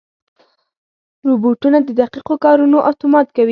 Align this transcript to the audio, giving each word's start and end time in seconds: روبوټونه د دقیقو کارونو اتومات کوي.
روبوټونه 1.27 1.77
د 1.87 1.89
دقیقو 2.01 2.35
کارونو 2.45 2.77
اتومات 2.89 3.27
کوي. 3.35 3.49